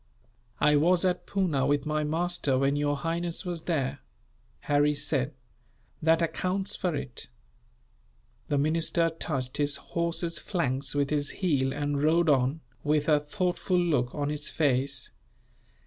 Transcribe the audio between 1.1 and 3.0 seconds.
Poona, with my master, when your